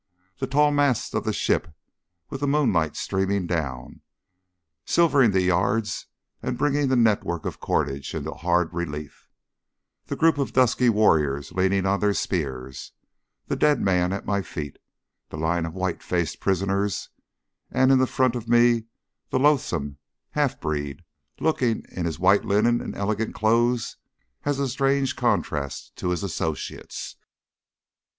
The 0.39 0.47
tall 0.47 0.71
masts 0.71 1.13
of 1.13 1.25
the 1.25 1.31
ship 1.31 1.75
with 2.31 2.41
the 2.41 2.47
moonlight 2.47 2.95
streaming 2.95 3.45
down, 3.45 4.01
silvering 4.83 5.29
the 5.29 5.43
yards 5.43 6.07
and 6.41 6.57
bringing 6.57 6.87
the 6.87 6.95
network 6.95 7.45
of 7.45 7.59
cordage 7.59 8.15
into 8.15 8.31
hard 8.31 8.73
relief; 8.73 9.29
the 10.07 10.15
group 10.15 10.39
of 10.39 10.53
dusky 10.53 10.89
warriors 10.89 11.51
leaning 11.51 11.85
on 11.85 11.99
their 11.99 12.15
spears; 12.15 12.93
the 13.45 13.55
dead 13.55 13.79
man 13.79 14.11
at 14.11 14.25
my 14.25 14.41
feet; 14.41 14.79
the 15.29 15.37
line 15.37 15.67
of 15.67 15.75
white 15.75 16.01
faced 16.01 16.39
prisoners, 16.39 17.09
and 17.69 17.91
in 17.91 18.03
front 18.07 18.35
of 18.35 18.49
me 18.49 18.85
the 19.29 19.37
loathsome 19.37 19.99
half 20.31 20.59
breed, 20.59 21.03
looking 21.39 21.85
in 21.91 22.05
his 22.07 22.17
white 22.17 22.43
linen 22.43 22.81
and 22.81 22.95
elegant 22.95 23.35
clothes 23.35 23.97
a 24.47 24.67
strange 24.67 25.15
contrast 25.15 25.95
to 25.95 26.09
his 26.09 26.23
associates. 26.23 27.17